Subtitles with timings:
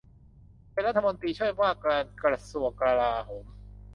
[0.71, 3.45] เป็นรัฐมนตรีช่วยว่าการกระทรวงกลาโหม